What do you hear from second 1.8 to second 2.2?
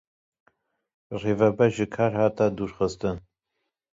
kar